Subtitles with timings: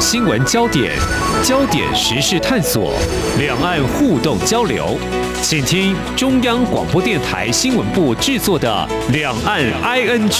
[0.00, 0.96] 新闻焦点，
[1.44, 2.94] 焦点时事探索，
[3.38, 4.96] 两岸互动交流，
[5.42, 10.30] 请听中央广播电台新闻部制作的《两岸 ING》。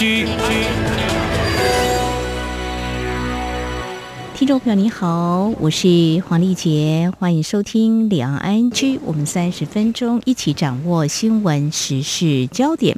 [4.33, 5.87] 听众朋友你好，我是
[6.27, 8.71] 黄丽杰，欢迎收听《两岸 ING》，
[9.05, 12.97] 我们三十分钟一起掌握新闻时事焦点。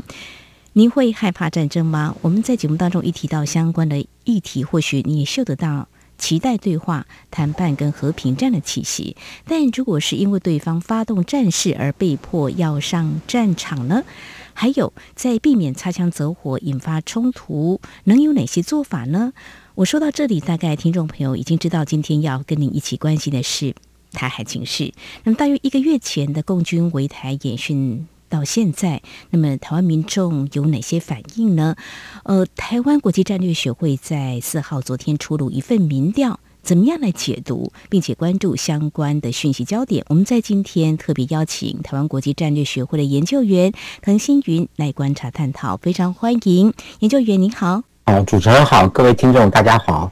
[0.75, 2.15] 您会害怕战争吗？
[2.21, 5.87] 我们在节目当中一提到相关的议题，或许你也嗅得到
[6.23, 9.17] 期待对话、谈判跟和平这样的气息。
[9.45, 14.05] 但如果是因为对方发动战事而被迫要上战场呢？
[14.53, 19.33] 还有，在避免擦枪走火、引发冲突，能有哪些做法呢？
[19.75, 23.75] 我说到这里，大概听众朋友已经知道，今天要跟您一起关心的是
[24.13, 24.93] 台海情势。
[25.25, 28.07] 那么，大约一个月前的共军围台演训。
[28.33, 31.75] 到现在，那么台湾民众有哪些反应呢？
[32.23, 40.03] 呃，台湾国际战略学会在四号昨天出炉一份民调，怎么样来解读，并且关注相关的讯息焦点？
[40.09, 47.83] 我们在今天特别邀请台湾国际战略学会的研究员滕新云来观察探讨，非常欢迎研究员，您好。
[48.07, 50.09] 好，主持人好，各位听众大家好。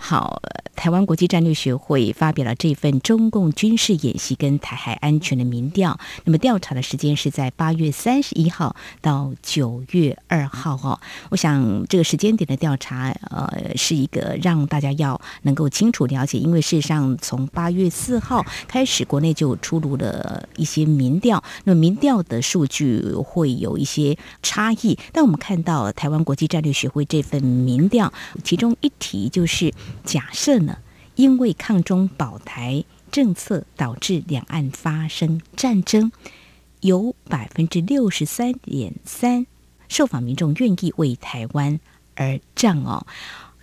[0.00, 0.40] 好，
[0.76, 5.98] 台湾国际战略学会发表了这份中共军事演习跟台海安全的民调。
[6.24, 10.98] 那么调查的时间是在八月三十一号到九月二号哦。
[11.30, 21.42] 我想这个时间点的调查，呃，是一个让大家要能够清楚了解，因为事实上从八月四号开始，国内就出炉了一些民调。
[21.64, 28.10] 那么民调的数据会有一些差异，但我们看到台湾国际战略学会这份民调，
[28.44, 29.74] 其中一题就是。
[30.04, 30.78] 假设呢，
[31.16, 36.12] 因为抗中保台政策导致两岸发生战争，
[36.80, 39.46] 有百分之六十三点三
[39.88, 41.80] 受访民众愿意为台湾
[42.14, 43.06] 而战哦。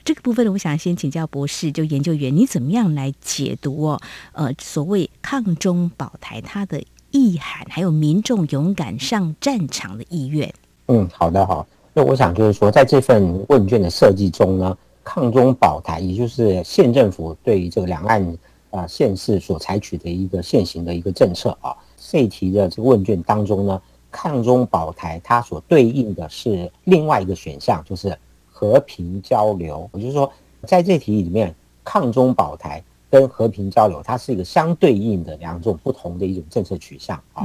[0.04, 4.02] 这个部分呢，我想先请教博士，就研究员，你怎么样来解读哦？
[4.34, 10.54] 呃，所谓抗中保台，它的意涵，还有民众勇敢上战场的意愿。
[10.88, 11.66] 嗯，好的，好。
[11.94, 14.78] 那我想就是说，在这份问卷的设计中呢。
[15.06, 18.38] 抗中保台，也就是县政府对于这个两岸
[18.72, 21.74] 啊县市所采取的一个现行的一个政策啊。
[21.96, 28.18] 这一题的这个问卷当中呢，抗中保台它所对应的是另外一个选项，就是
[28.52, 29.88] 和平交流。
[29.94, 30.30] 也就是说，
[30.64, 37.44] 在这题里面，抗中保台跟和平交流，它是一个相对应的两种不同的一种政策取向啊。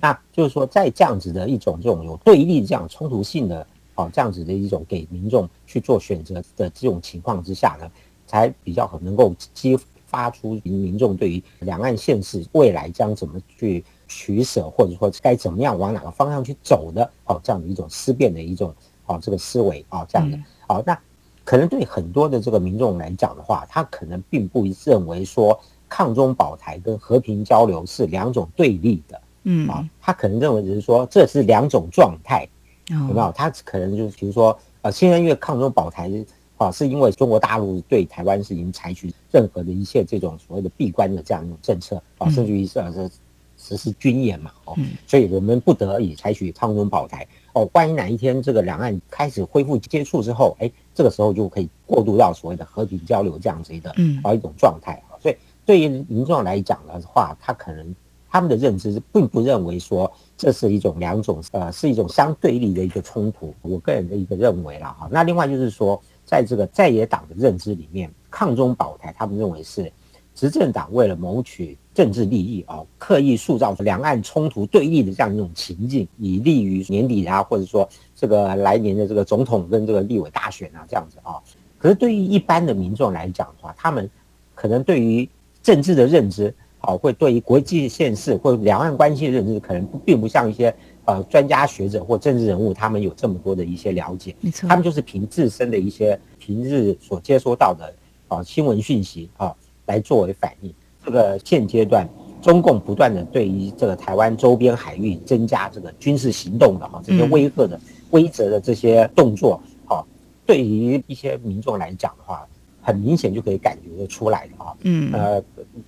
[0.00, 3.66] 那就是说，在这样子的一种这种有对立这样冲突性的。
[3.94, 7.90] 哦，这样子的一种给民众去做选择的这种情况之下呢，
[8.26, 18.74] 才比较能够激发出民众对于两岸现实未来将怎么去取舍，或者说该怎么样往哪个方向去走的哦，这样的一种思辨的一种
[19.06, 20.38] 哦这个思维啊，这样的
[20.68, 20.98] 哦，那
[21.44, 32.48] 可能对很多的这个民众来讲的话，他可能并不认为说抗中保台跟和平交流是两种对立的，嗯啊，他可能认为只是说这是两种状态。
[32.88, 33.32] 有没有？
[33.32, 36.10] 他可能就是，比如说，呃，现在因为抗中保台
[36.56, 43.10] 啊，是因为中国大陆对台湾是已经采取任何的一切这种所谓的闭关的这样一种政策啊，甚至于是是
[43.56, 44.76] 实施军演嘛，哦，
[45.06, 47.26] 所以我们不得已采取抗中保台。
[47.52, 55.18] 哦，万一哪一天这个两岸开始恢复接触之后，哎，这个时候就可以过渡到所谓的和平交流这样子的啊一种状态啊。
[55.20, 57.94] 所以对于民众来讲的话，他可能。
[58.32, 65.06] 他们的认知是并不认为说这是一种两种呃是一种相对立的一个冲突，我个人的一个认为了哈。
[65.12, 69.92] 那另外就是说，在这个在野党的认知里面，抗中保台，他们认为是
[70.34, 81.36] 执政党为了谋取政治利益啊，刻意塑造两岸冲突对立的这样一种情境，以利于年底啊，或者说这个来年的这个总统跟这个立委大选啊这样子啊。
[81.76, 84.08] 可是对于一般的民众来讲的话，他们
[84.54, 85.28] 可能对于
[85.62, 86.52] 政治的认知。
[86.84, 94.34] 好，会对于国际现实或两岸关系的认知，可能并不像一些呃专家学者或政治人物，他们有这么多的一些了解。
[94.40, 97.94] 没错，他们就是凭自身的一些平日所接收到的
[98.26, 99.54] 啊新闻讯息啊
[99.86, 100.74] 来作为反应。
[101.04, 102.08] 这个现阶段，
[102.40, 107.80] 中共不断的对于这个台湾周边海域增加这个军事行动的哈这些威吓的
[108.10, 110.04] 威责的这些动作，哈，
[110.44, 112.44] 对于一些民众来讲的话。
[112.84, 115.42] 很明显就可以感觉得出来的啊，嗯，呃，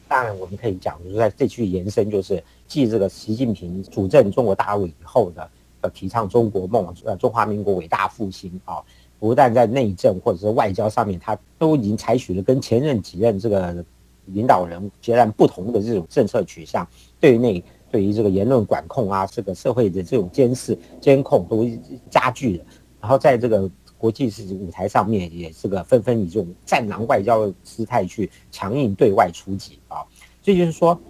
[0.07, 5.51] 当然我们可以讲，就是在这去延伸，就是继这个习近平主政中国大陆以后的，
[5.81, 8.81] 呃，提倡中国梦，呃，中华民国伟大复兴啊，
[9.19, 13.85] 不但在内政或者是外交上面，他都已经采取了跟前任几任这个
[14.27, 16.87] 领导人截然不同的这种政策取向，
[17.19, 21.69] 对内对于这个言论管控啊，这个社会的这种监视监控都
[22.09, 22.65] 加剧了，
[23.01, 23.69] 然后在这个。
[24.05, 30.05] 国际是舞台上面也是个纷纷以这种战狼外交的姿态去强硬对外出击啊。
[30.43, 31.01] 所以就是说，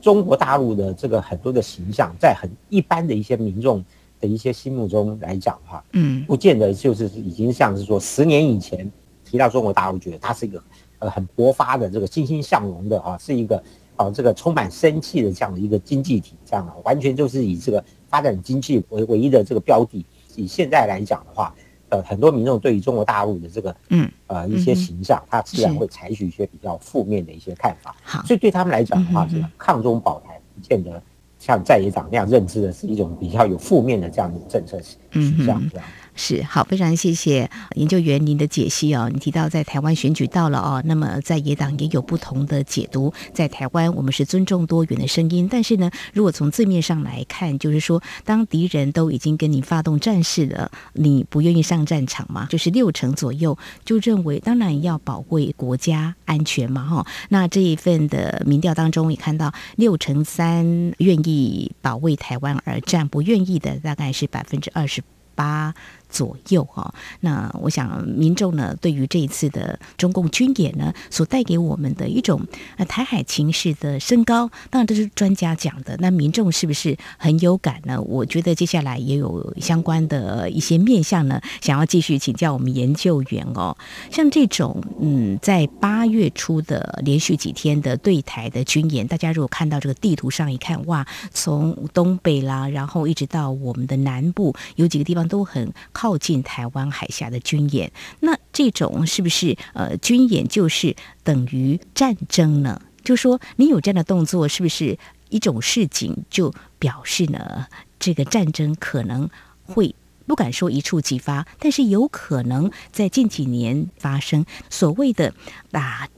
[0.00, 3.84] 中国大陆的这个很多的形象，在很一般的一些民众
[4.20, 8.88] 的一些心目中来讲的话，嗯，不见得就是已经像是说十年以前
[9.24, 10.62] 提到中国大陆，觉得它是一个
[11.00, 13.60] 呃很勃发的这个欣欣向荣的啊，是一个
[13.96, 20.06] 啊这个充满生气的这样的一个经济体，这样的完全就是以这个发展经济为唯一的这个标的。
[20.36, 21.52] 以现在来讲的话，
[21.88, 27.94] 呃，很多民众对于中国大陆的这个嗯呃一些形象，他自然会采取一些比较负面的一些看法。
[28.02, 31.00] 好，所以对他们来讲的话，这个抗中保台不见得
[31.46, 34.80] 像在野党那样认知的是一种比较有负面的这样的政策
[35.12, 35.86] 形象这样。
[36.18, 39.10] 是好，非常谢谢研究员您的解析哦。
[39.12, 43.12] 你提到在台湾选举到了哦，那么在野党也有不同的解读。
[43.34, 52.46] 在台湾，我们是尊重多元的声音，但是呢，如果从字面上来看，就是说，当敌人都已经跟你发动战事了，你不愿意上战场吗？
[52.48, 57.06] 就是六成左右就认为，当然要保卫国家安全嘛，哈。
[57.28, 60.64] 那这一份的民调当中也看到，六成三
[60.96, 65.02] 愿意以保卫台湾而战，不愿意的大概是百分之二十
[65.34, 65.74] 八。
[66.08, 72.40] 左右哈，那我想民众呢，对于这一次的中共军演呢，所带给我们的一种
[72.76, 78.00] 呃台海情势的升高，当然这是专家讲的，那民众是不是很有感呢？
[78.00, 83.76] 我觉得接下来也有相关的一些面向呢，想要继续请教我们研究员哦。
[84.10, 95.72] 像这种嗯，在八月初的连续几天的对台的军演，大家如果看到这个地图上一看，哇，从东北啦，然后一直到我们的南部，有几个地方都很。
[95.92, 100.94] 靠靠近台湾海峡的军演，那这种是不是呃军演就是
[101.24, 102.80] 等于战争呢？
[103.02, 104.96] 就说你有这样的动作，是不是
[105.30, 107.66] 一种示警，就表示呢
[107.98, 109.28] 这个战争可能
[109.64, 109.96] 会
[110.28, 115.34] 不敢说一触即发，但是有可能在近几年发生所谓的
[115.72, 116.08] 打。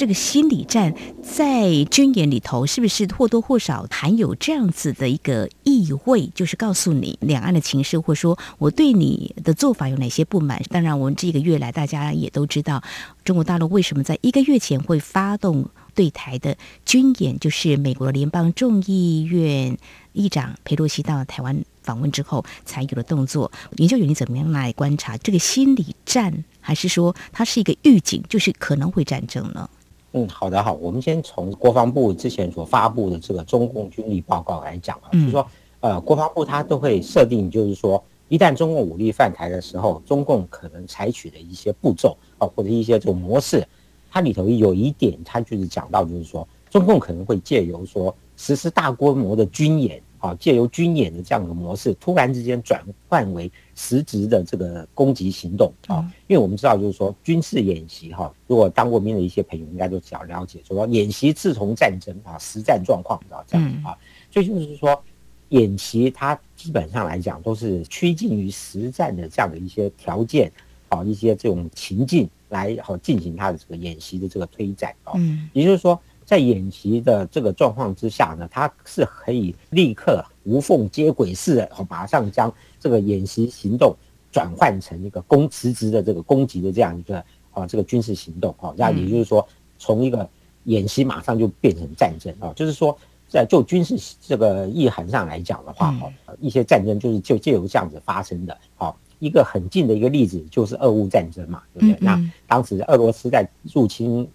[0.00, 6.26] 这个心理战在军演里头，是不是或多或少含有这样子的一个意味？
[6.34, 10.62] 就是告诉你两岸的情势，或者说我对你的做法有哪些不满？
[10.70, 12.82] 当然，我们这个月来大家也都知道，
[13.24, 16.56] 中国大陆为什么在一个月前会发动对台的
[16.86, 19.76] 军演，就是美国联邦众议院
[20.14, 23.52] 议长佩洛西到台湾访问之后才有的动作。
[23.76, 29.68] 研究员，你怎么样来观察这个心理战，还是说它是一个预警，就是可能会战争呢？
[30.12, 35.46] 嗯，好的，好，我们先从国防部之前所发布的这个中共军力报告来讲啊，就是说，
[35.80, 43.66] 呃，国防部它都会设定，就是说，一旦中共武力犯台的时候，中共可能采取的一些步骤啊，或者一些这种模式，
[44.10, 50.02] 它里头有一点，它就是讲到，就是说，中共可能会借由说实施大规模的军演。
[50.20, 53.50] 啊，借由军演的这样的模式，突然之间转换为
[53.82, 63.96] 实质的这个攻击行动啊，因为我们知道，就是说军事演习哈，如果当过兵的一些朋友应该都比较了解，就说演习自从战争啊，实战状况知道这样啊，
[64.30, 65.02] 所以就是说
[65.48, 70.52] 演习它基本上来讲都是趋近于实战的这样的一些条件
[70.90, 75.14] 啊，一些这种情境来好进行它的这个演习的这个推展啊，
[75.54, 75.98] 也就是说。
[76.30, 83.96] 在演习的这个状况之下呢，它是可以立刻无缝接轨式的，马上将这个演习行动
[84.30, 87.18] 转换成一个攻实质的这个攻击的这样一个
[87.50, 89.44] 啊这个军事行动啊，那也就是说，
[89.76, 90.30] 从一个
[90.66, 92.96] 演习马上就变成战争啊，就是说，
[93.28, 98.56] 在就军事这个意涵上来讲的话，哈一些战争就是就借由这样子发生的。
[98.76, 101.98] 好，一个很近的一个例子就是俄乌战争嘛，对不对？
[102.00, 103.44] 那当时俄罗斯在
[103.74, 104.28] 入侵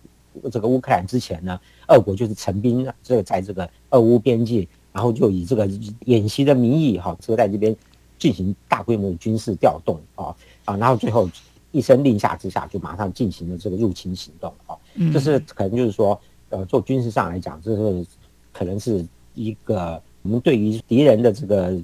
[0.52, 5.68] 这个乌克兰之前呢，俄国就是陈兵，这个在这个俄乌边境，然后就以这个
[6.06, 7.76] 演习的名义哈，这个在这边
[8.18, 11.30] 进行大规模的军事调动啊啊，然后最后
[11.72, 14.78] 一声令下之下，就马上进行了这个入侵行动啊。
[15.12, 18.06] 这是可能就是说，呃，做军事上来讲，这是
[18.52, 21.78] 可能是一个我们对于敌人的这个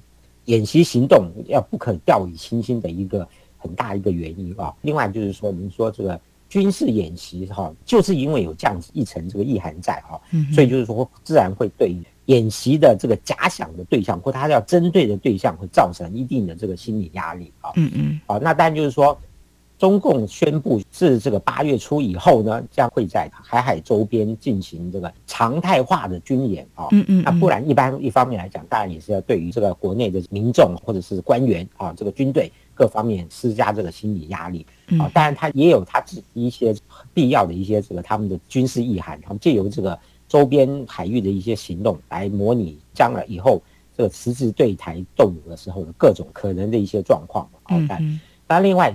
[0.46, 3.28] 演习行动要不可掉以轻心的一个
[3.58, 4.74] 很大一个原因啊。
[4.82, 6.20] 另外就是说，我们说这个。
[6.52, 10.20] 军事演习哈，就是因为有这样子一层这个意涵在哈，
[10.54, 17.72] 所以就是说自然会对演习的这个假想的对象或他要针对的对象会造成一定的这个心理压力啊。
[17.78, 18.20] 嗯嗯。
[18.28, 19.18] 啊，那当然就是说，
[19.78, 26.88] 中共宣布自这个八月初以后呢，将会在海海周边进行这个常态化的军演啊。
[26.92, 27.24] 嗯嗯。
[27.24, 32.52] 那不然一般一方面来讲，当然也是要对于这个国内的民众或者是官员啊，这个军队。
[32.74, 34.66] 各方面施加这个心理压力
[35.00, 36.76] 啊，当然他也有他自己一些
[37.14, 39.98] 必要的一些这个他们的军事意涵，他们借由这个
[40.28, 43.62] 周边海域的一些行动来模拟将来以后
[43.96, 47.78] 这个实质对台动武的时候的各种可能的一些状况啊。
[47.88, 48.94] 但但另外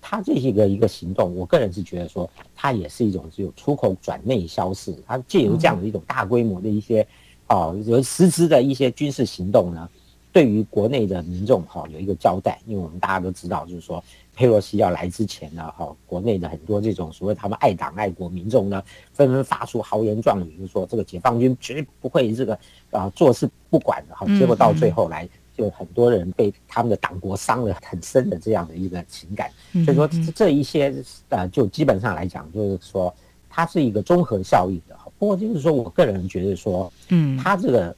[0.00, 7.06] 它这些个一个行动，我个人是觉得说，它也是一种只有出口转内销式，它借由这样的一种大规模的一些，
[7.48, 9.90] 哦，有实质的一些军事行动呢，
[10.38, 14.00] 对于国内的民众哈有一个交代，因为我们大家都知道，就是说
[14.36, 18.80] 佩洛西要来之前呢，哈，国内的很多这种所谓他们爱党爱国民众呢，
[19.12, 22.56] 纷纷发出豪言壮语，就是说这个解放军绝对不会这个
[22.92, 25.28] 啊坐视不管的哈，结果到最后来。
[25.56, 29.50] 就很多人被他们的党国伤了很深的这样的一个情感，
[29.84, 30.94] 所以说这一些
[31.30, 33.12] 呃，就基本上来讲，就是说
[33.50, 34.96] 它是一个综合效应的。
[35.18, 37.96] 不过就是说我个人觉得说，嗯，它这个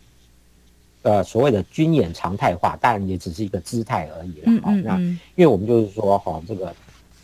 [1.03, 4.63] 呃所谓的军演常态化，当然也只是一个姿态而已了。
[4.63, 6.75] 好，那因为我们就是说哈，这个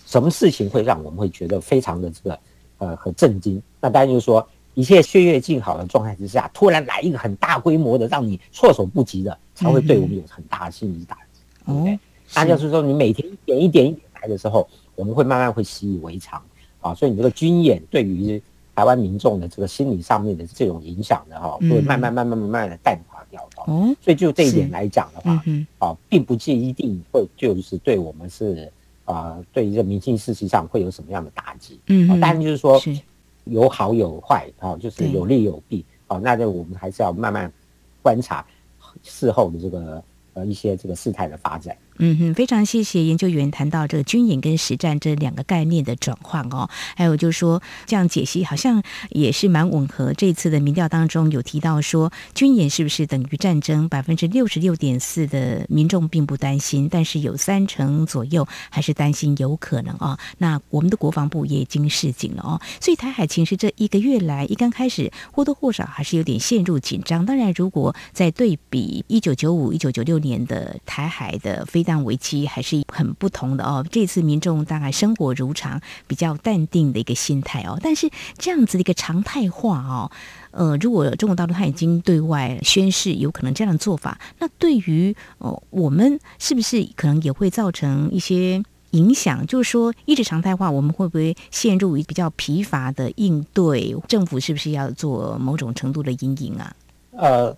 [0.07, 2.39] 什么事情会让我们会觉得非常的这个
[2.79, 3.63] 呃很震惊？
[3.81, 4.47] 那当然就是说。
[4.79, 11.99] 一切岁月静好的状态之下，突然来一个很大规模的，让你措手不及的，才会对我们有很大的心理打击，对不对？
[12.35, 16.43] 那就是说，你每天一点一点一点来的时候，我们会慢慢会习以为常
[16.83, 16.95] 啊。
[16.95, 18.39] 所以你这个军演对于
[18.75, 23.73] 台湾民众的这个心理上面的这种影响的哈，会慢慢慢慢慢慢的淡化掉的。
[23.73, 28.73] 哦，所以就这一点来讲的话，嗯啊，并不介一定会就是对我们是
[29.05, 31.79] 啊，对于这明星事实上会有什么样的打击。
[31.89, 32.81] 嗯，当然就是说。
[33.49, 37.53] 有好有坏啊，就是有利有弊啊，那就我们还是要慢慢
[38.03, 38.45] 观察
[39.05, 40.03] 事后的这个
[40.35, 41.77] 呃一些这个事态的发展。
[41.99, 50.13] 嗯哼，非常谢谢研究员谈到这个军演跟实战这两个概念的转换哦，还有就是说这样解析好像也是蛮吻合。
[50.13, 53.89] 这次的民调当中有提到说，军演是不是等于战争？
[53.89, 60.19] 百分之六十六点四的民众并不担心，但是有三成左右还是担心有可能哦。
[60.39, 67.25] 那我们的国防部也已经示警了哦，所以台海情势这一个月来一刚开始或多或少还是有点陷入紧张。
[67.25, 73.87] 当然，如果在对比一九九五、一九九六年的台海的飞但危机还是很不同的哦。
[73.91, 77.79] 这次民众大概生活如常，比较淡定的一个心态哦。
[77.83, 80.11] 但是这样子的一个常态化哦，
[80.51, 89.47] 呃，如果中国大陆他已经对外宣示有可能这样的做法，那对于哦我们是不是可能也会造成一些影响？
[89.47, 93.95] 就是说一直常态化，我们会不会陷入比较疲乏的应对？
[94.09, 96.75] 政府是不是要做某种程度的阴影啊？
[97.13, 97.57] 呃，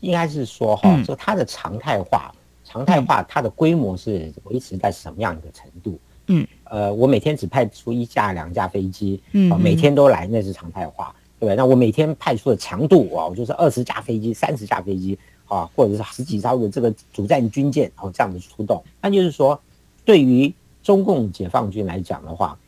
[0.00, 2.34] 应该是说哈，就它的常态化。
[2.74, 5.96] 嗯常态化，它的规模是维持在什么样一个程度？
[6.26, 11.54] 嗯，呃，我每天只派出一架、两架飞机，嗯，每天都来，那是常态化，对不对？
[11.54, 15.16] 那我每天派出的强度啊，我就是二十架飞机、三十架飞机
[15.46, 18.82] 啊，或者是十几艘的这个主战军舰，然后这样的出动。
[19.00, 19.60] 那就是说，
[20.04, 20.52] 对于
[20.82, 22.58] 中共解放军来讲的话，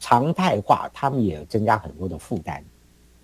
[0.00, 2.64] 常态化，他们也增加很多的负担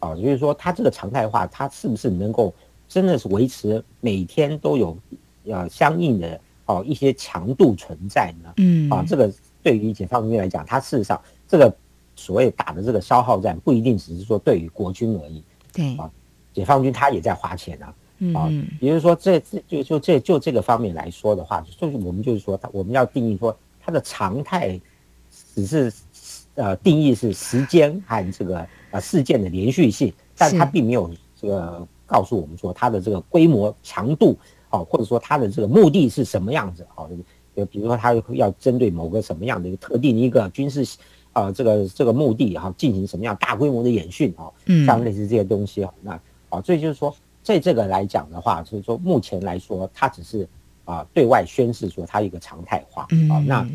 [0.00, 0.14] 啊。
[0.14, 2.52] 就是说，它这个常态化，它是不是能够
[2.88, 4.94] 真的是维持每天都有？
[5.44, 8.90] 要相应的哦一些强度存在呢，嗯。
[8.90, 9.32] 啊，这个
[9.62, 11.74] 对于解放军来讲，它事实上这个
[12.16, 15.42] 所谓打的这个消耗战，不一定只是说对于国军而已，
[15.72, 15.96] 对。
[15.96, 16.10] 啊，
[16.52, 17.94] 解放军他也在花钱啊，
[18.34, 24.78] 啊，比如说这这就就这就这个方面来说的话，就是我们就是说，它我们要定义说它的常态
[25.54, 25.92] 只是
[26.54, 34.36] 呃定义是时间和这个呃事件的连续性，但它并没有这个告诉我们说它的这个规模强度。
[34.70, 36.86] 好，或者说他的这个目的是什么样子？
[36.94, 37.10] 好，
[37.54, 40.86] 就比如说他要针对某个什么样的一个特定一个军事，
[41.32, 44.48] 啊，这个这个目的哈，进行什么样大规模的演训啊？
[44.66, 46.12] 嗯，像类似这些东西啊，那
[46.48, 50.48] 啊，所以就是说，在这个来讲的话，就是说目前来说，它只是
[50.84, 53.02] 啊对外宣示说它一个常态化。
[53.28, 53.68] 啊，那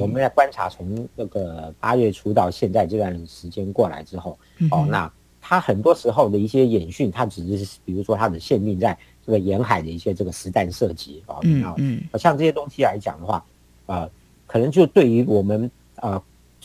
[0.00, 4.38] 我们在观察从那个八月初到现在这段时间过来之后，
[4.70, 5.12] 哦，那
[5.48, 8.96] 它很多时候的一些演训，它只是比如说它的限定在。
[9.28, 13.44] 这个沿海的一些这个实弹射击啊，嗯嗯，像这些东西来讲的话，
[13.84, 14.10] 呃，
[14.46, 16.18] 可能就对于我们呃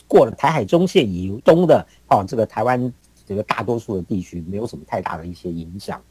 [0.07, 2.93] 过了台海中线以东的啊，这个台湾
[3.25, 6.01] 这个大多数的地区没有什么太大的一些影响。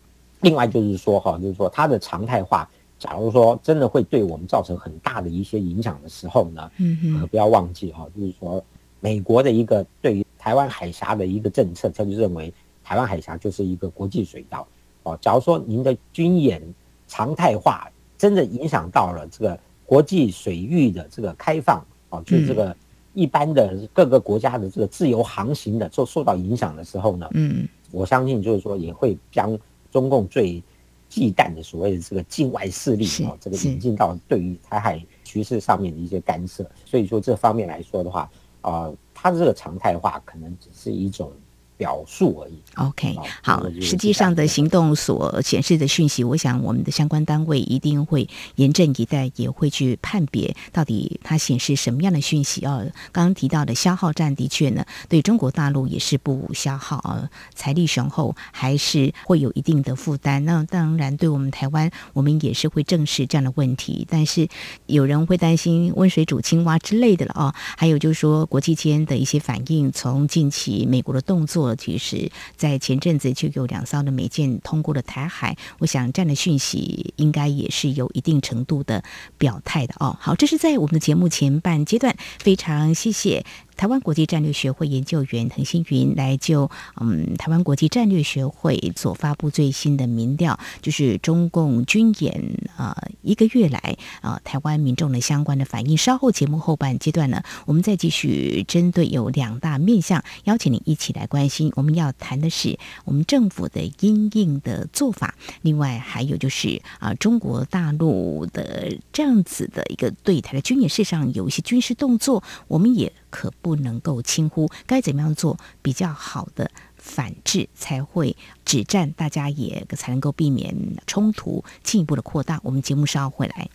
[0.43, 8.63] 另外就是说哈，就是说它的常态化，假如说真的会对我们造成很大的一些影响的时候呢，嗯嗯，不要忘记哈，就是说
[9.01, 14.67] 美国的一个对于台湾海峡的一个政策，他就认为台湾海峡就是一个国际水道。
[15.05, 16.61] 哦，假如说您的军演
[17.07, 19.57] 常态化，真的影响到了这个
[19.87, 22.77] 国际水域的这个开放，哦，就是这个
[23.15, 29.57] 一般的各个国家的这个自由航行的受受到影响的时候呢，嗯，我相信就是说也会将
[29.93, 30.61] 中共最
[31.09, 36.69] 忌惮的所谓的这个境外势力啊，这个引进到对于台海局势上面的一些干涉。
[36.85, 38.29] 所以说这方面来说的话，
[38.61, 38.91] 啊，
[39.23, 41.33] 它的这个常态化可能只是一种
[41.77, 42.55] 表述而已。
[42.77, 52.87] OK，好，实际上的行动所显示的讯息，我想我们的相关单位一定会严阵以待，也会去判别到底它显示什么样的讯息哦。
[53.11, 60.45] 刚刚提到的消耗战的确呢，对中国大陆也是不消耗啊，财力雄厚，还是会有一定的负担。
[60.45, 64.07] 那当然，对我们台湾，我们也是会正视这样的问题。
[64.09, 64.49] 但是
[64.87, 67.55] 有人会担心温水煮青蛙之类的了啊。
[67.77, 72.31] 还有就是说，国际间的一些反应，从近期美国的动作，其实。
[72.57, 79.03] 在前阵子就有两艘的美舰通过了台海，我想这样的讯息应该也是有一定程度的
[79.39, 80.17] 表态的哦。
[80.21, 83.45] 好，这是在我们的节目前半阶段，非常谢谢。
[83.77, 92.41] 台湾国际战略学会研究员滕星云来就嗯，台湾国际战略学会所发布最新的民调，就是中共军演
[92.77, 95.97] 啊、呃、一个月来啊、台湾民众的相关的反应。
[95.97, 101.73] 稍后节目后半阶段呢，我们再继续针对有两大面向，邀请您一起来关心。
[101.75, 113.13] 我们要谈的是我们政府的因应的做法，另外还有就是啊、中国大陆的这样子的一个对台的军演，事实上有一些军事动作，我们也。
[113.33, 118.37] 可不能够轻忽，该怎么样做比较好的反制，才会
[118.67, 122.61] 止战，大家也才能够避免冲突进一步的扩大。
[122.63, 123.69] 我们节目稍后回来。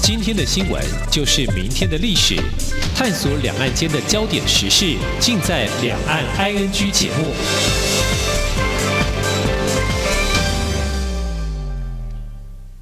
[0.00, 2.36] 今天的新闻就是明天的历史，
[2.94, 7.97] 探索两岸间的焦点时事，尽在《两岸 ING》节目。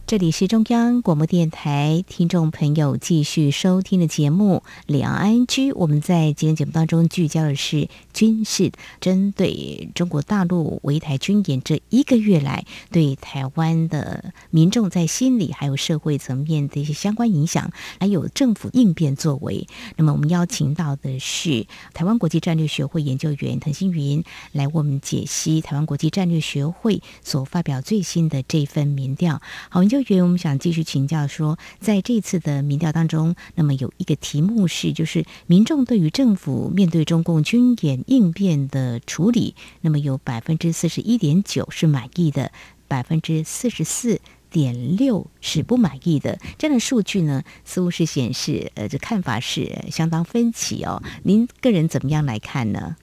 [0.06, 5.46] 这里是中央广播电台听众朋友继续收听的节目《两岸 ING》。
[5.74, 8.70] 我们在今天节目当中聚焦的是军事，
[9.00, 19.66] 针对中国大陆围台军演这一个月来对台湾的民众在心理还有社会层面的一些相关影响，还有政府应变作为。
[19.96, 24.22] 那么，我们邀请到的是台湾国际战略学会研究员滕新云
[24.52, 29.42] 来为我们解析台湾国际战略学会所发表最新的这份民调。
[29.68, 42.52] 好，我们就觉得我们想继续请教说，在这次的民调当中，那么有一个题目是，就是民众对于政府面对中共军演应变的处理，那么有百分之四十一点九是满意的，
[42.88, 46.38] 百分之四十四点六是不满意的。
[46.58, 51.02] 这样的数据呢，似乎是显示，呃，这看法是相当分歧哦。
[51.22, 52.96] 您个人怎么样来看呢？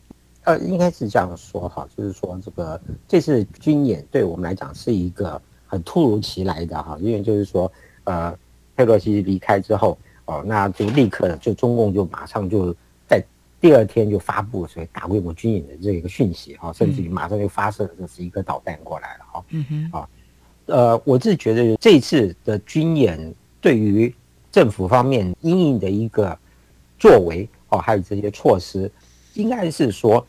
[0.43, 5.41] 呃，应该是这样说哈，就是说这个这次军演对我们来讲是一个。
[5.73, 7.71] 很突如其来的哈，因为就是说，
[8.03, 8.31] 呃，
[8.75, 12.71] 佩洛西离开之后，哦，那就立刻就中共就马上就
[13.07, 13.19] 在
[13.59, 20.09] 第二天就发布所谓大规模军演的这个讯息哈，甚至于马上就发射了这十一颗导弹过来了哈，嗯哼，啊，
[20.67, 24.13] 呃，我自己觉得这次的军演对于
[24.51, 26.37] 政府方面应应的一个
[26.99, 28.91] 作为哦，还有这些措施，
[29.33, 30.23] 应该是说，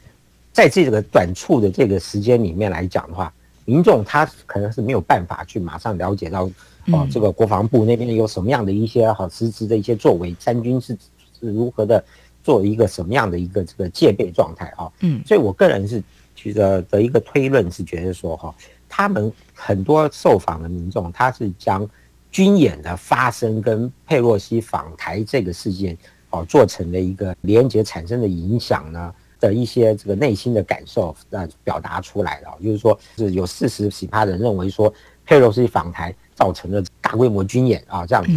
[0.54, 3.30] 在这个短促的这个时间里面来讲的话。
[3.64, 6.44] 民众他可能是没有办法去马上了解到，
[6.88, 10.96] 哦，这个国防部那边有什么样的一些好实质的一些作为，三军是
[11.40, 12.05] 是如何的
[12.42, 14.90] 做一个什么样的一个这个戒备状态啊？
[15.00, 16.03] 嗯，所以我个人是
[16.35, 18.55] 觉得的一个推论是觉得说哈，
[18.88, 21.88] 他们很多受访的民众他是将
[22.31, 25.96] 军演的发生跟佩洛西访台这个事件
[26.31, 29.14] 哦做成了一个连结产生的影响呢。
[29.44, 34.92] 的一些这个内心的感受，那表达出来了，就是说，是有四十几趴人认为说，
[35.26, 38.33] 佩洛西访台造成了大规模军演啊，这样子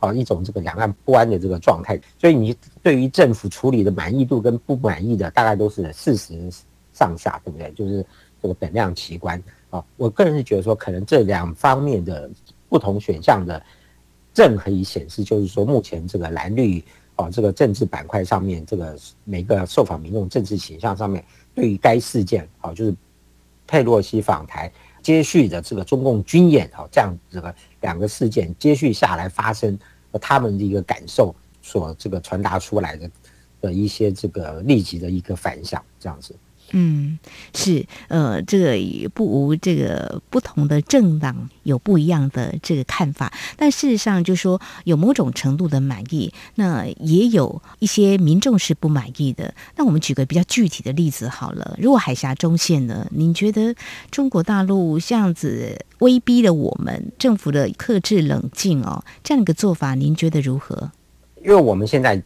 [0.00, 2.00] 啊一种这个两岸不安的这个状态。
[2.18, 6.34] 所以你对于政府处理的满意度跟不满意的，大概都是四十
[6.94, 7.70] 上下，对不对？
[7.72, 8.04] 就是
[8.40, 9.84] 这个本量奇观啊。
[9.98, 12.30] 我个人是觉得说，可能这两方面的
[12.70, 13.62] 不同选项的
[14.32, 16.82] 正可以显示，就是说目前这个蓝绿。
[17.16, 21.24] 哦，这个政治板块上面，这个每个受访民众政治形象上面，
[21.54, 22.94] 对于该事件，哦，就是
[23.66, 24.70] 佩洛西访台
[25.02, 29.78] 接续的这个中共军演，哦，这样这个两个事件接续下来发生，
[30.20, 33.10] 他们的一个感受所这个传达出来的
[33.60, 36.34] 的一些这个立即的一个反响，这样子。
[36.72, 37.18] 嗯，
[37.54, 49.54] 是，呃，这个不无这个不同的政党有不一样的这个看法，但事实上就说有某种程度的满意，那也有一些民众是不满意的。
[49.76, 53.74] 那我们举个比较具体的例子好了，如果海峡中线呢，您觉得
[54.10, 60.90] 中国大陆这样子威逼了我们政府的克制冷静哦，这样一个做法，您觉得如何？
[61.42, 62.20] 因为我们现在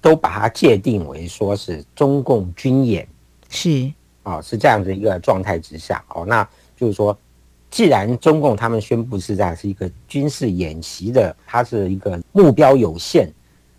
[0.00, 3.06] 都把它界定为说是中共军演。
[3.52, 3.92] 是。
[4.24, 7.18] 啊，是这样的一个状态之下哦，那就是说，
[7.68, 13.28] 既然中共他们宣布是这样是一个军事演习的，它是一个目标有限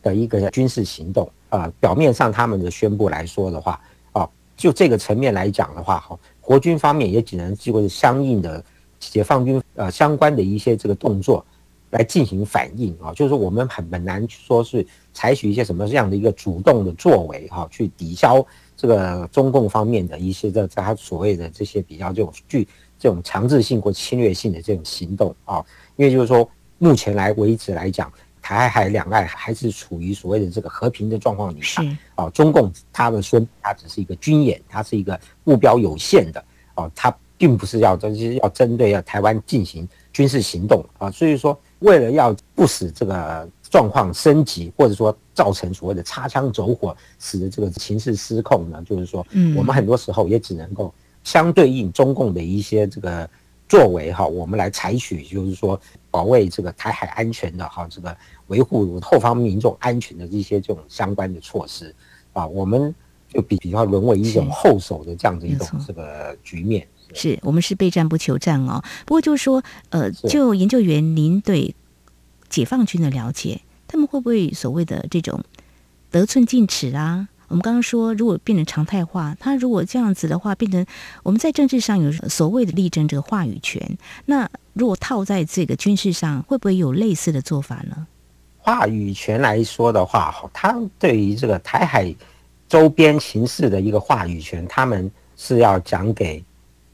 [0.01, 3.79] 的一个军事行动呃表面上他们的宣布来说的话，
[4.12, 8.62] 哦，就这个层面来讲的话，哈，国军方面也只能经过相应的
[8.99, 11.45] 解放军呃相关的一些这个动作
[11.91, 18.45] 来进行反应啊，就是我们很很难说是采取一些什么样的一个主动的作为哈，去抵消
[18.84, 22.67] 这个中共方面的一些的他所谓的这些比较这种具
[23.00, 25.65] 这种强制性或侵略性的这种行动啊，
[25.96, 26.46] 因为就是说。
[26.80, 31.82] 目前来为止来讲，台海两岸还是处于所谓的这个和平的状况底下。
[32.15, 36.43] 啊，中共他们说它只是一个军演，它是一个目标有限的。
[36.76, 41.10] 啊，它并不是要就是要针对要台湾进行军事行动啊。
[41.10, 50.93] 所以说，为了要不使这个状况升级，或者说造成所谓的擦枪走火，使得这个情势失控呢，就是说，我们很多时候也只能够
[51.24, 53.30] 相对应中共的一些这个。
[53.65, 55.80] 作为哈，我们来采取就是说
[56.12, 58.15] 保卫这个台海安全的哈，这个
[58.48, 61.96] 维护后方民众安全的一些这种相关的措施
[62.34, 62.93] 啊，我们
[63.30, 66.86] 就比比较沦为一种后手的这样的一种这个局面。
[67.13, 68.84] 是，我们是备战不求战哦。
[69.06, 71.76] 不过就是说，呃，就研究员您对
[72.49, 75.43] 解放军的了解，他们会不会所谓的这种
[76.12, 77.28] 得寸进尺啊？
[77.49, 80.84] 我们刚刚说，如果变成常态化，他如果这样子的话，变成
[81.21, 88.08] 我们在政治上有所谓的力争这个话语权，那如果套在这个军事上，会不会有类似的做法呢？
[88.58, 92.15] 话语权来说的话，他对于这个台海
[92.67, 96.43] 周边形势的一个话语权，他们是要讲给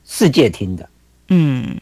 [0.09, 0.89] 世界听的。
[1.29, 1.79] 嗯，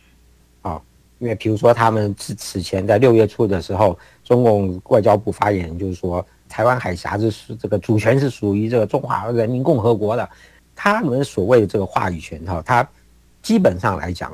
[0.62, 0.80] 啊，
[1.20, 6.24] 因为比如说他们此此前在六月初的时候，中共外交部发言就是说。
[6.50, 10.28] 台湾海峡是这个主权是属于这个中华人民共和国的，
[10.74, 12.90] 他们所谓的这个话语权哈，他
[13.42, 14.32] 基本上来讲，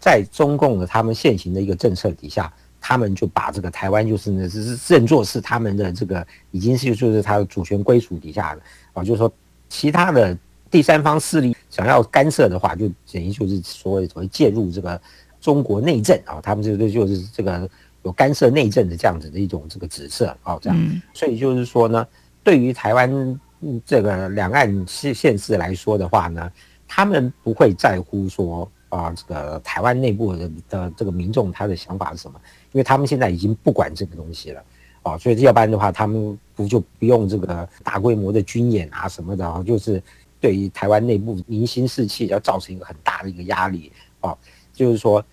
[0.00, 9.32] 在中共的他们现行的一个政策底下，他们就把这个台湾就是呢是认作是他们的这个已经是就是他的主权归属底下的啊，就是说
[9.68, 10.36] 其他的
[10.68, 15.00] 第三方势力想要干涉的话，就等于就是所谓所谓介入这个
[15.40, 17.68] 中国内政啊，他们这个就是这个。
[18.04, 22.04] 有干涉内政的这样子的一种这个指涉哦，这样，所以就是说呢，
[22.42, 23.40] 对于台湾
[23.86, 26.50] 这个两岸县县市来说的话呢，
[26.88, 32.40] 他们不会在乎说啊，这个台湾内部的的这个民众他的想法是什么，
[32.72, 34.60] 因为他们现在已经不管这个东西了
[35.04, 40.02] 啊，所以要不然的话，他们不就不用这个大规模的军演啊什么的，就是
[40.42, 44.36] 对于台湾内部民心士气要造成一个很大的一个压力啊，
[44.74, 45.24] 就是说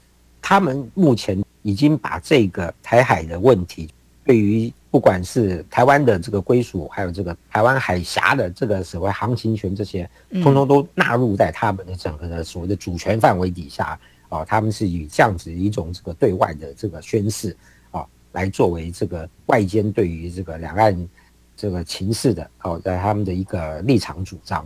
[0.42, 1.44] 他们目前。
[1.62, 3.90] 已经把这个台海的问题，
[4.24, 10.10] 对于不管是台湾的这个归属，还有这个台湾海峡的这个所谓航行权这些，
[10.42, 14.46] 通通都纳入在他们的整个的所谓的主权范围底下啊。
[14.46, 17.56] 他们是以这样子一种这个对外的这个宣示
[17.92, 21.10] 啊，来作为这个外间对于这个两岸
[21.58, 24.66] 这个情势的哦，在他们的一个立场主张。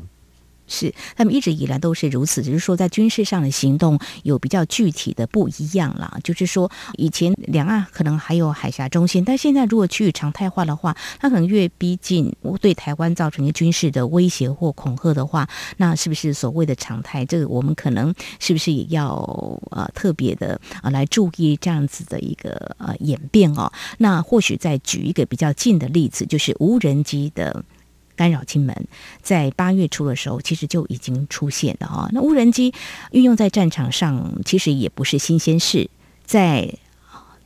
[0.74, 6.18] 是，他们一直以来都是如此，只是说在军事上的行动有比较具体的不一样啦。
[6.24, 17.24] 就是说，以前两岸可能还有海峡中线，但现在如果区域常态化的话，它可能越逼近，对台湾造成一个军事的威胁或恐吓的话，那是不是所谓的常态？
[17.24, 19.14] 这个我们可能是不是也要
[19.70, 23.72] 呃特别的啊来注意这样子的一个呃演变哦？
[24.00, 27.64] 那或许再举一个比较近的例子，就是无人机的。
[28.16, 28.88] 干扰金门，
[29.22, 32.10] 在八月初的时候，其实就已经出现了哈。
[32.12, 32.74] 那无人机
[33.12, 35.90] 运用在战场上，其实也不是新鲜事，
[36.26, 36.74] 在。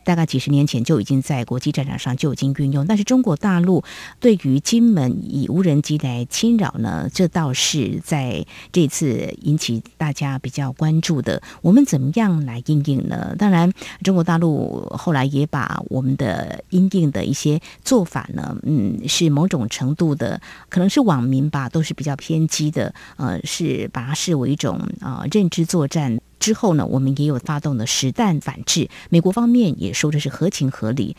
[0.08, 3.84] 大概几十年前就已经在国际战场上就已经运用，但是中国大陆
[4.22, 11.42] 对于金门以无人机来侵扰呢，这倒是在这次引起大家比较关注的。
[11.62, 13.36] 我们怎么样来应应呢？
[13.38, 13.70] 当然，
[14.02, 20.40] 中国大陆后来也把我们的应应的一些做法呢，嗯，是某种程度的，
[20.70, 26.18] 可能是网民吧，都是比较偏激的，呃，是把它视为一种啊、认知作战。
[26.40, 31.16] 之后呢，我们也有发动了实弹反制，美国方面也说的是合情合理。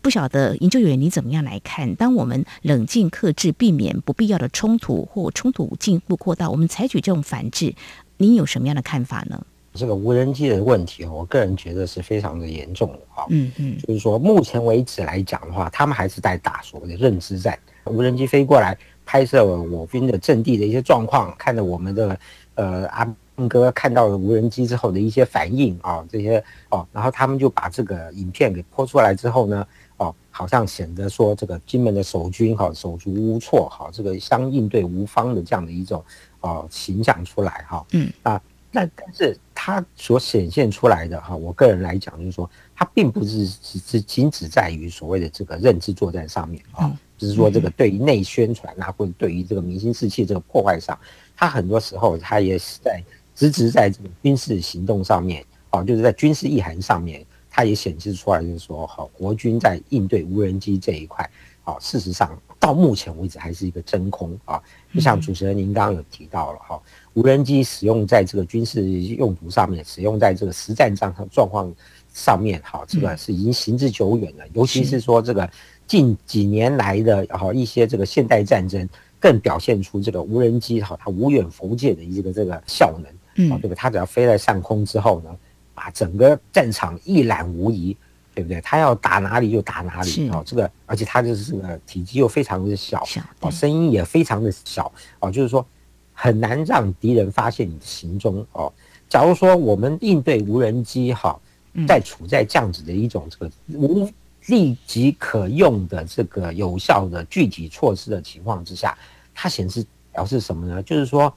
[0.00, 1.94] 不晓得研究员你怎么样来看？
[1.96, 7.74] 当我们冷静克制，避免不必要的冲突或冲突进一步扩大，我们采取这种反制，
[8.16, 9.44] 您有什么样的看法呢？
[9.74, 13.26] 这个无人机的问题，我个人觉得是非常的严重的啊。
[13.30, 22.18] 嗯嗯，就是说目前为止来讲的话，他们还是在打所谓的认知战，无人机飞过来拍摄我军的阵地的一些状况，看着我们的
[22.54, 23.14] 呃阿。
[23.48, 36.04] 哥看到了无人机之后的一些反应啊，这些哦，然后他们就把这个影片给播出来之后呢，哦，好像显得说这个金门的守军哈手足无措哈，这个相应对无方的这样的一种
[36.40, 38.10] 哦形象出来哈，嗯。
[38.22, 50.96] 啊，那但是它所显现出来的哈，我个人来讲就是说，它并不是只只仅只在于所谓的这个认知作战上面啊，只是说这个对于内宣传啊，或者对于这个明星士气这个破坏上，
[51.36, 53.02] 他很多时候他也是在
[53.40, 61.26] 直直在这个军事行动上面，哦，就是在军事意涵上面，它也显示出来，就是说，好，国军在应对无人机这一块，
[61.64, 64.62] 哦，事实上到目前为止还是一个真空啊。
[64.92, 66.78] 就像主持人您刚刚有提到了哈，
[67.14, 71.72] 无人机使用在这个军事用途上面，使用在这个实战状状况
[72.12, 75.48] 上面，哈，这个是已经行之久远了，尤其是说这个。
[75.86, 83.12] 近几年来的哈一些这个现代战争，更表现出这个无人机哈它无远弗届的一个这个效能，
[83.48, 83.74] 啊，对不对？
[83.74, 85.30] 它只要飞在上空之后呢，
[85.74, 87.96] 把整个战场一览无遗，
[88.34, 88.60] 对不对？
[88.60, 93.04] 它要打哪里就打哪里，哦，这个而且它就是这个体积又非常的小，
[93.40, 95.64] 哦，声音也非常的小，哦，就是说
[96.12, 98.72] 很难让敌人发现你的行踪，哦。
[99.08, 101.38] 假如说我们应对无人机哈，
[101.86, 104.08] 在处在这样子的一种这个无。
[104.46, 108.96] 立即可用的这个有效的具体措施的情况之下，
[109.34, 110.82] 它显示表示什么呢？
[110.82, 111.32] 就是说，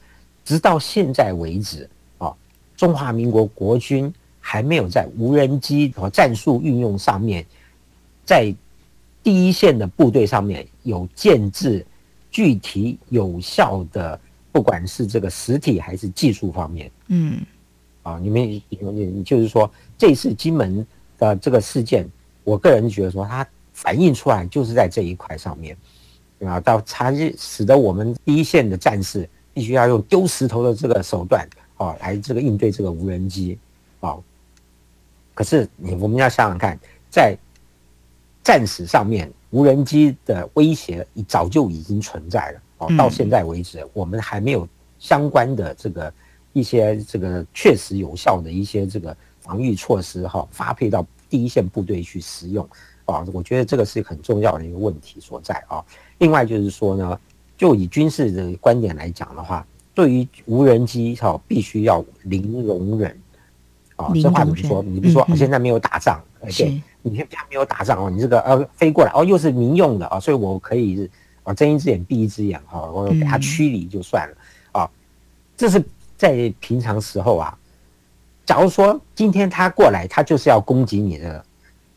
[0.45, 1.91] 直到现在为止啊，
[2.83, 7.45] 中华民国国军还没有在无人机和战术运用上面，
[8.25, 8.53] 在
[9.23, 11.85] 第一线的部队上面有建制
[12.29, 14.19] 具体有效的，
[14.51, 17.39] 不管是这个实体还是技术方面，嗯，
[18.01, 20.85] 啊，你们你就是说，这次金门
[21.17, 22.05] 的这个事件。
[22.43, 25.77] 我个人觉得说，它反映出来就是在这一块上面，
[26.41, 33.57] 啊，到它使得我们第一线的战士必须要用丢石头的这个手段，啊，来这个应对这个无人机，
[33.99, 34.21] 哦。
[35.33, 36.77] 可是你我们要想想看，
[37.09, 37.37] 在
[38.43, 44.67] 战史上面，无人机的威胁早就已经存在了，哦，到现在为止，我们还没有
[44.99, 46.13] 相关的这个
[46.53, 51.05] 一些这个确实有效的一些这个防御措施，哈，发配到。
[51.29, 52.63] 第一线部队去使用
[53.05, 55.83] 啊，我觉得这个是很重要的一个问题所在啊。
[56.19, 57.19] 另外就是说呢，
[57.57, 63.17] 就以军事的观点来讲的话，对于无人机哈，必须要零容忍
[63.95, 64.11] 啊。
[64.21, 64.81] 这话怎么说？
[64.83, 71.09] 你比如说现在没有打仗，而且，你现在没有打仗哦，你这个呃飞过来哦，又是民用的啊，所以我可以
[71.43, 74.37] 啊睁一只眼闭一只眼哈，我给他驱离就算了
[74.71, 74.89] 啊。
[75.55, 75.83] 这是
[76.17, 77.57] 在平常时候啊。
[78.45, 81.45] 假如说今天他过来，他就是要攻击你的，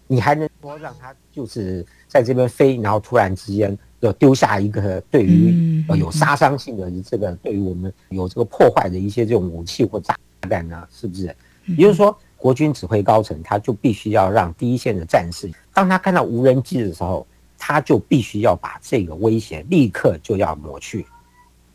[0.07, 3.77] 你还能说让他就是在这边飞，然后突然之间
[4.07, 10.17] 要丢下一个对于呃有杀伤性的这个对于我们有这个破坏的一些这种武器或炸
[10.49, 10.87] 弹呢？
[10.91, 11.35] 是不是？
[11.77, 17.27] 也就是说，国军指挥高层他就必须要让第一线的战士，当他看到无人机的时候，
[17.59, 21.05] 他就必须要把这个威胁立刻就要抹去。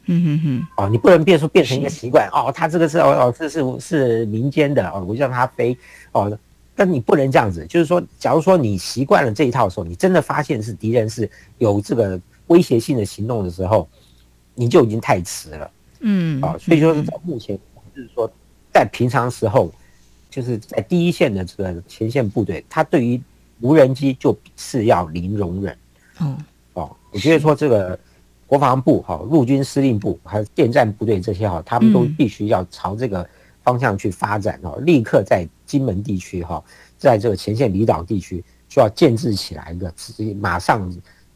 [0.06, 5.78] 嗯哼哼，哦，你不能变说变成一个习惯哦，他这个是哦哦，这是是民间的哦，我就让他飞
[6.12, 6.36] 哦，
[6.82, 13.88] 但你不能这样子，就是说，假如说你习惯了这一套的时候，你真的发现是敌人是有这个威胁性的行动的时候，
[14.56, 15.72] 你就已经太迟了。
[16.00, 17.56] 嗯，啊，所以说在目前
[17.96, 18.28] 就是说，
[18.74, 19.72] 在平常时候，
[20.28, 23.22] 就是在第一线的这个前线部队，他对于
[23.60, 25.78] 无人机就是要零容忍。
[26.20, 26.36] 嗯，
[26.74, 28.00] 哦，我觉得说这个。
[28.48, 33.26] 国防部、哈陆军司令部还有电战部队这些哈，他们都必须要朝这个
[33.64, 36.64] 方向去发展哦，立刻在金门地区哈，
[36.98, 39.94] 在这个前线离岛地区就要建制起来一个
[40.40, 40.92] 马上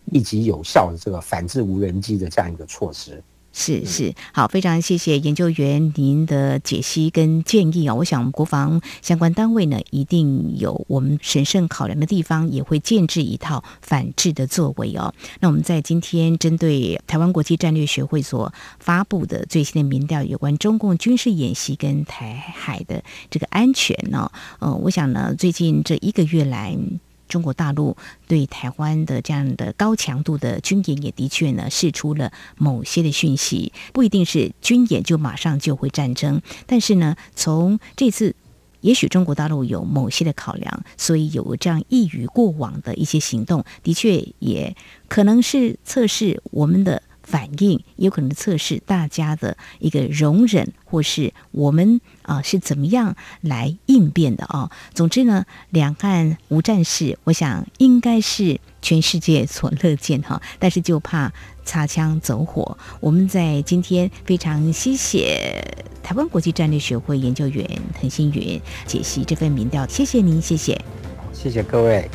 [0.05, 3.23] 立即有效的这个反制无人机的这样一个措施。
[3.57, 7.95] 是是，好，非常谢谢研究员您的解析跟建议啊！
[7.95, 15.13] 我想国防相关单位呢，一定有我们审慎考量的地方，也会建制一套反制的作为哦。
[15.39, 26.77] 那我们在今天针对台湾国际战略学会所发布的最新的民调，有关中共军事演习跟台海的这个安全呢，呃，我想呢，最近这一个月来。
[27.27, 27.95] 中国大陆
[28.27, 38.35] 对台湾的这样的高强度的军演，也的确呢释出了某些的讯息，不一定是军演就马上就会战争，但是呢，从这次，
[38.81, 44.75] 也许中国大陆有某些的考量，所以有这样异于过往的一些行动，的确也
[45.07, 47.01] 可能是测试我们的。
[47.25, 54.71] 反应有可能测试大家的一个容忍，或是我们啊是怎么样来应变的啊。
[54.93, 60.41] 总之呢，两岸无战事，我想应该是全世界所乐见哈。
[60.59, 61.33] 但是就怕
[61.63, 62.77] 擦枪走火。
[62.99, 67.67] 我们在今天非常谢谢台湾国际战略学会研究员
[67.99, 70.79] 陈星云解析这份民调，谢谢您，谢谢，
[71.33, 72.07] 谢谢各位。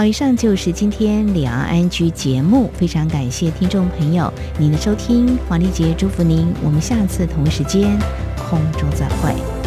[0.00, 7.98] 好，以上就是今天里昂安居节目，非常感谢听众朋友您的收听，黄丽杰祝福您，我们下次同一时间
[8.38, 9.59] 空中再会。